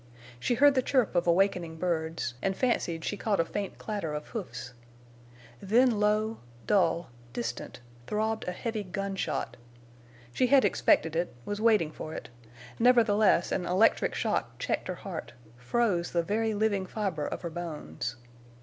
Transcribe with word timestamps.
She 0.39 0.55
heard 0.55 0.73
the 0.73 0.81
chirp 0.81 1.13
of 1.13 1.27
awakening 1.27 1.75
birds, 1.75 2.33
and 2.41 2.57
fancied 2.57 3.05
she 3.05 3.15
caught 3.15 3.39
a 3.39 3.45
faint 3.45 3.77
clatter 3.77 4.15
of 4.15 4.29
hoofs. 4.29 4.73
Then 5.61 5.99
low, 5.99 6.39
dull 6.65 7.11
distant, 7.33 7.81
throbbed 8.07 8.45
a 8.47 8.51
heavy 8.51 8.81
gunshot. 8.83 9.57
She 10.33 10.47
had 10.47 10.65
expected 10.65 11.15
it, 11.15 11.35
was 11.45 11.61
waiting 11.61 11.91
for 11.91 12.15
it; 12.15 12.29
nevertheless, 12.79 13.51
an 13.51 13.67
electric 13.67 14.15
shock 14.15 14.57
checked 14.57 14.87
her 14.87 14.95
heart, 14.95 15.33
froze 15.55 16.13
the 16.13 16.23
very 16.23 16.55
living 16.55 16.87
fiber 16.87 17.27
of 17.27 17.43
her 17.43 17.51
bones. 17.51 18.15